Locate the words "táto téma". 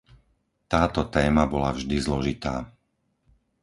0.73-1.43